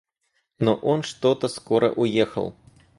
Но 0.57 0.73
он 0.73 1.03
что-то 1.03 1.47
скоро 1.47 1.91
уехал. 1.91 2.55